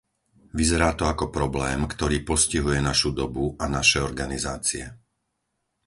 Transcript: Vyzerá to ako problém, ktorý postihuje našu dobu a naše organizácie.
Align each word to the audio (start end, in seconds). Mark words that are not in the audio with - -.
Vyzerá 0.59 0.89
to 0.99 1.05
ako 1.13 1.25
problém, 1.37 1.79
ktorý 1.93 2.17
postihuje 2.31 2.79
našu 2.89 3.09
dobu 3.21 3.45
a 3.63 3.69
naše 3.77 3.99
organizácie. 4.09 4.85